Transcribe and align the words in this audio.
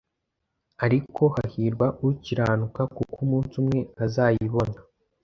ariko 0.85 1.21
hahirwa 1.35 1.87
ukiranuka 2.07 2.81
kuko 2.95 3.15
umunsi 3.25 3.53
umwe 3.61 3.79
azayibona 4.05 4.77